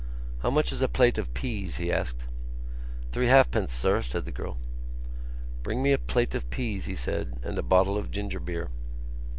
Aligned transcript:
"How 0.39 0.49
much 0.49 0.71
is 0.71 0.81
a 0.81 0.87
plate 0.87 1.19
of 1.19 1.31
peas?" 1.35 1.77
he 1.77 1.91
asked. 1.91 2.25
"Three 3.11 3.27
halfpence, 3.27 3.71
sir," 3.71 4.01
said 4.01 4.25
the 4.25 4.31
girl. 4.31 4.57
"Bring 5.61 5.83
me 5.83 5.91
a 5.91 5.99
plate 5.99 6.33
of 6.33 6.49
peas," 6.49 6.85
he 6.85 6.95
said, 6.95 7.37
"and 7.43 7.55
a 7.55 7.61
bottle 7.61 7.97
of 7.99 8.09
ginger 8.09 8.39
beer." 8.39 8.71